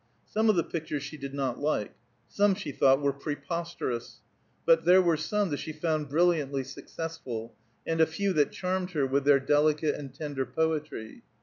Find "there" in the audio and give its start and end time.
4.83-4.99